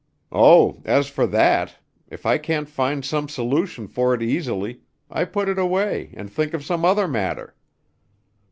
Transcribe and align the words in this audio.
"Oh, 0.31 0.81
as 0.83 1.07
for 1.09 1.27
that, 1.27 1.75
if 2.09 2.25
I 2.25 2.39
can't 2.39 2.67
find 2.67 3.05
some 3.05 3.29
solution 3.29 3.87
for 3.87 4.15
it 4.15 4.23
easily 4.23 4.81
I 5.11 5.25
put 5.25 5.47
it 5.47 5.59
away 5.59 6.11
and 6.17 6.27
think 6.27 6.55
of 6.55 6.65
some 6.65 6.83
other 6.83 7.07
matter. 7.07 7.55